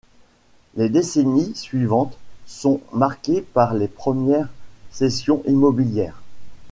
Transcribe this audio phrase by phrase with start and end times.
[0.77, 2.17] Les décennies suivantes
[2.47, 4.49] sont marquées par les premières
[4.89, 6.23] cessions immobilières.